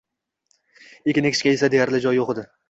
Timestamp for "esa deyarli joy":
1.59-2.19